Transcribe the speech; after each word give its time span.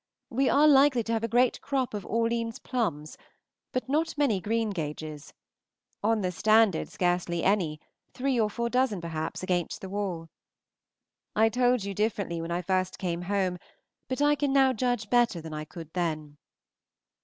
We 0.31 0.49
are 0.49 0.67
likely 0.67 1.03
to 1.03 1.13
have 1.13 1.23
a 1.23 1.27
great 1.27 1.61
crop 1.61 1.93
of 1.93 2.07
Orleans 2.07 2.57
plums, 2.57 3.19
but 3.71 3.87
not 3.87 4.17
many 4.17 4.41
greengages 4.41 5.31
on 6.01 6.21
the 6.21 6.31
standard 6.31 6.89
scarcely 6.89 7.43
any, 7.43 7.79
three 8.11 8.39
or 8.39 8.49
four 8.49 8.67
dozen, 8.67 8.99
perhaps, 8.99 9.43
against 9.43 9.79
the 9.79 9.89
wall. 9.89 10.27
I 11.35 11.49
believe 11.49 11.61
I 11.61 11.61
told 11.69 11.83
you 11.83 11.93
differently 11.93 12.41
when 12.41 12.49
I 12.49 12.63
first 12.63 12.97
came 12.97 13.21
home, 13.21 13.59
but 14.07 14.23
I 14.23 14.33
can 14.33 14.51
now 14.51 14.73
judge 14.73 15.07
better 15.11 15.39
than 15.39 15.53
I 15.53 15.65
could 15.65 15.93
then. 15.93 16.37